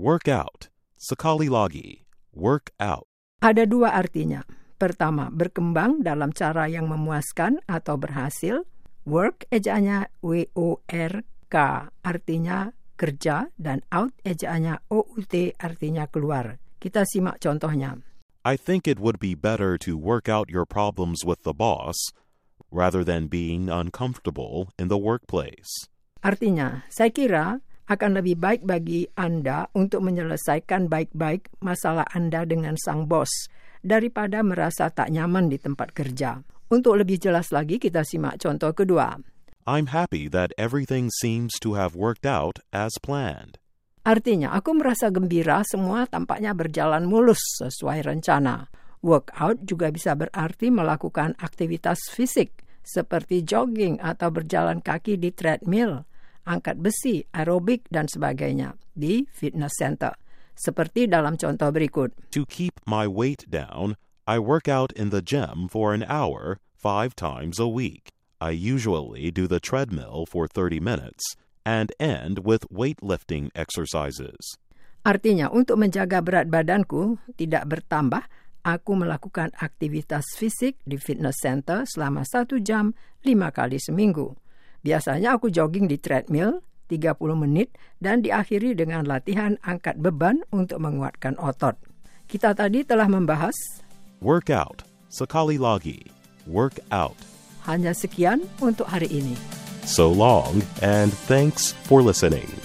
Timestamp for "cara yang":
6.32-6.88